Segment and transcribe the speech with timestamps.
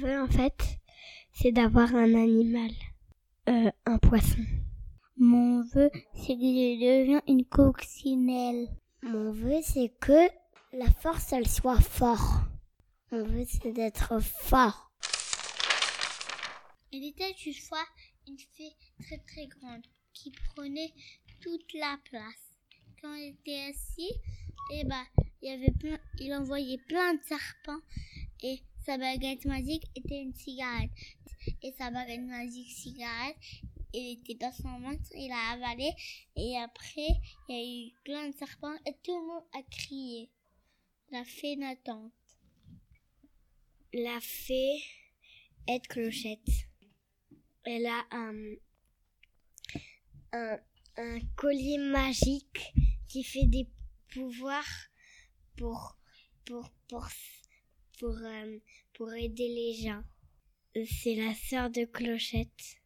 [0.00, 0.78] vœu, en fait,
[1.32, 2.70] c'est d'avoir un animal,
[3.48, 4.44] euh, un poisson.
[5.16, 8.68] Mon vœu, c'est que je devienne une coccinelle.
[9.02, 10.28] Mon vœu, c'est que
[10.72, 12.48] la force, elle soit forte.
[13.12, 14.90] Mon vœu, c'est d'être fort.
[16.92, 17.84] Il était une fois
[18.26, 19.82] une fée très très grande
[20.12, 20.92] qui prenait
[21.40, 22.58] toute la place.
[23.00, 24.18] Quand elle était assise,
[24.72, 25.04] eh ben,
[25.42, 27.82] il y avait plein, il envoyait plein de serpents
[28.42, 30.90] et sa baguette magique était une cigarette.
[31.62, 33.36] Et sa baguette magique cigarette,
[33.92, 35.90] il était dans son ventre, il a avalé
[36.36, 37.08] et après
[37.48, 40.30] il y a eu plein de serpents et tout le monde a crié.
[41.10, 42.10] La fée n'attend.
[43.92, 44.82] La fée
[45.68, 46.68] est clochette.
[47.64, 48.54] Elle a un,
[50.32, 50.58] un,
[50.96, 52.74] un collier magique
[53.08, 53.68] qui fait des
[54.12, 54.88] pouvoirs
[55.56, 55.96] pour,
[56.44, 57.08] pour, pour,
[57.98, 58.58] pour, euh,
[58.94, 60.02] pour aider les gens.
[60.74, 62.78] C'est la sœur de Clochette.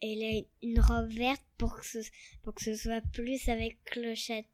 [0.00, 1.98] Elle a une robe verte pour que ce,
[2.42, 4.46] pour que ce soit plus avec Clochette.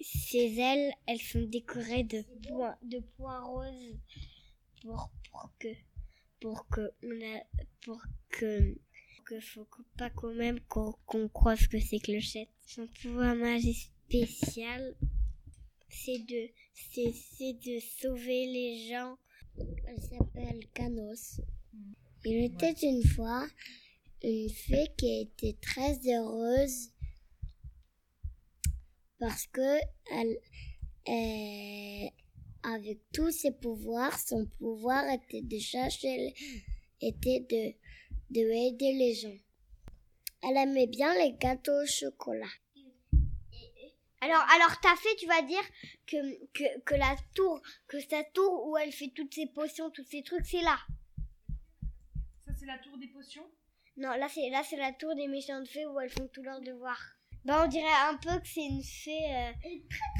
[0.00, 3.98] Ses ailes, elles sont décorées de points, de points roses
[4.82, 5.68] pour, pour que,
[6.40, 7.42] pour que, on a,
[7.82, 8.76] pour que,
[9.24, 9.66] que faut
[9.96, 12.48] pas quand même qu'on qu'on croise que c'est Clochette.
[12.66, 14.94] Son pouvoir magique spécial,
[15.88, 16.48] c'est de,
[16.92, 19.16] c'est, c'est de sauver les gens.
[19.86, 21.40] Elle s'appelle Canos.
[22.24, 23.46] Il était une fois
[24.22, 26.90] une fée qui était très heureuse
[29.18, 29.78] parce que
[30.12, 30.38] elle,
[31.06, 32.10] elle-
[32.62, 36.34] avec tous ses pouvoirs, son pouvoir était de chercher,
[37.00, 37.74] était de,
[38.34, 39.38] de aider les gens.
[40.42, 42.50] Elle aimait bien les gâteaux au chocolat.
[44.20, 45.62] Alors, alors ta fée, tu vas dire
[46.06, 46.16] que,
[46.52, 50.22] que, que la tour, que sa tour où elle fait toutes ses potions, tous ces
[50.22, 50.76] trucs, c'est là.
[52.46, 53.46] Ça, c'est la tour des potions?
[53.96, 56.60] Non, là c'est là c'est la tour des méchantes fées où elles font tous leurs
[56.60, 57.02] devoirs.
[57.44, 59.34] Bah on dirait un peu que c'est une fée.
[59.34, 59.52] euh,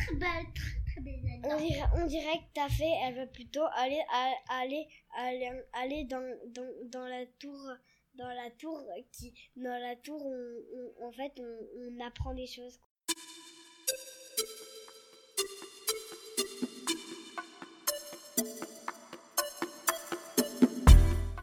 [0.04, 1.40] Très belle, très très belle.
[1.44, 6.04] on dirait on dirait que ta fée, elle va plutôt aller à- aller aller aller
[6.04, 7.56] dans dans, dans la tour
[8.14, 10.56] dans la tour qui dans la tour on,
[11.00, 12.80] on- en fait on, on apprend des choses